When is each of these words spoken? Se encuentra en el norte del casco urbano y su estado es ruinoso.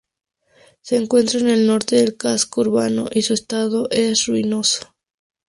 Se 0.81 0.95
encuentra 0.97 1.39
en 1.39 1.47
el 1.47 1.67
norte 1.67 1.97
del 1.97 2.17
casco 2.17 2.61
urbano 2.61 3.07
y 3.13 3.21
su 3.21 3.35
estado 3.35 3.87
es 3.91 4.25
ruinoso. 4.25 4.95